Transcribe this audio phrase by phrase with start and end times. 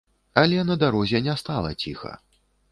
[0.41, 2.19] Але на дарозе не стала ціха.